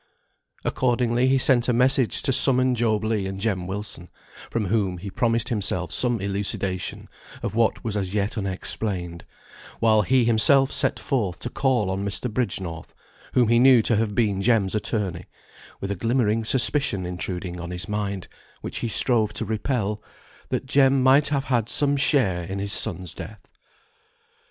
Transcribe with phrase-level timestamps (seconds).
[0.65, 4.09] Accordingly he sent a message to summon Job Legh and Jem Wilson,
[4.49, 7.07] from whom he promised himself some elucidation
[7.43, 9.25] of what was as yet unexplained;
[9.79, 12.33] while he himself set forth to call on Mr.
[12.33, 12.95] Bridgenorth,
[13.33, 15.25] whom he knew to have been Jem's attorney,
[15.79, 18.27] with a glimmering suspicion intruding on his mind,
[18.61, 20.01] which he strove to repel,
[20.49, 23.47] that Jem might have had some share in his son's death.